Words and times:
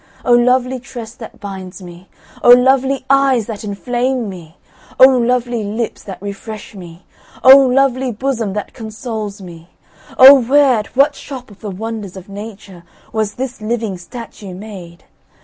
O 0.25 0.33
lovely 0.33 0.79
tress 0.79 1.13
that 1.13 1.39
binds 1.39 1.79
me! 1.79 2.09
O 2.41 2.49
lovely 2.49 3.05
eyes 3.07 3.45
that 3.45 3.63
inflame 3.63 4.29
me! 4.29 4.57
O 4.99 5.05
lovely 5.05 5.63
lips 5.63 6.01
that 6.01 6.19
refresh 6.23 6.73
me! 6.73 7.05
O 7.43 7.55
lovely 7.55 8.11
bosom 8.11 8.53
that 8.53 8.73
consoles 8.73 9.43
me! 9.43 9.69
Oh 10.17 10.41
where, 10.43 10.79
at 10.79 10.95
what 10.95 11.13
shop 11.13 11.51
of 11.51 11.59
the 11.59 11.69
wonders 11.69 12.17
of 12.17 12.29
Nature, 12.29 12.81
was 13.13 13.35
this 13.35 13.61
living 13.61 13.95
statue 13.95 14.55
made? 14.55 15.03